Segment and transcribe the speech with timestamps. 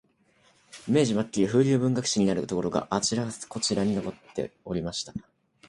[0.87, 5.13] 明治末期の風流文学史になるところが、あちらこちらに残っておりました